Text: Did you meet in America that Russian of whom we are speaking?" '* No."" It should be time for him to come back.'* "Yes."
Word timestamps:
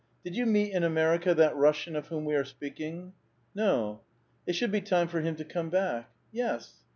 Did 0.23 0.35
you 0.35 0.47
meet 0.47 0.71
in 0.73 0.83
America 0.83 1.35
that 1.35 1.55
Russian 1.55 1.95
of 1.95 2.07
whom 2.07 2.25
we 2.25 2.33
are 2.33 2.43
speaking?" 2.43 3.13
'* 3.33 3.53
No."" 3.53 4.01
It 4.47 4.53
should 4.53 4.71
be 4.71 4.81
time 4.81 5.07
for 5.07 5.21
him 5.21 5.35
to 5.35 5.45
come 5.45 5.69
back.'* 5.69 6.09
"Yes." 6.31 6.77